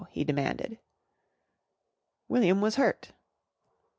he 0.09 0.23
demanded. 0.23 0.79
William 2.27 2.59
was 2.59 2.75
hurt. 2.77 3.11